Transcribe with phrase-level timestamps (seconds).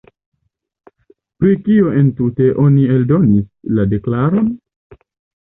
[1.43, 4.51] Por kio entute oni eldonis la deklaron?